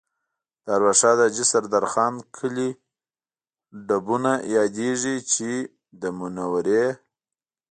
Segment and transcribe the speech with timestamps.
[0.63, 2.69] د ارواښاد حاجي سردار خان کلی
[3.87, 5.49] ډبونه یادېږي چې
[6.01, 6.85] د منورې